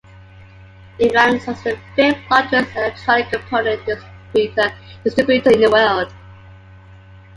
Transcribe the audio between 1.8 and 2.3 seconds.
fifth